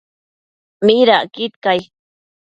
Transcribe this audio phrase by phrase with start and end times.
[0.85, 1.81] ¿midacquid cai?